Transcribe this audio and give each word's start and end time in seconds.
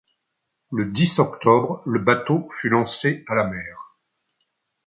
Le 0.71 0.85
dix 0.85 1.19
octobre, 1.19 1.83
le 1.85 1.99
bateau 1.99 2.47
fut 2.49 2.69
lancé 2.69 3.23
à 3.27 3.35
la 3.35 3.43
mer 3.45 3.99